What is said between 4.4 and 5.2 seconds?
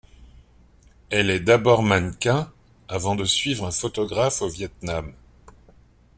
au Viêt Nam.